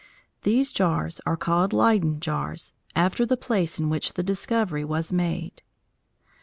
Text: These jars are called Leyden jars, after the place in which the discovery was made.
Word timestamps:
These 0.41 0.71
jars 0.71 1.21
are 1.27 1.37
called 1.37 1.73
Leyden 1.73 2.21
jars, 2.21 2.73
after 2.95 3.23
the 3.23 3.37
place 3.37 3.77
in 3.79 3.87
which 3.87 4.13
the 4.13 4.23
discovery 4.23 4.83
was 4.83 5.13
made. 5.13 5.61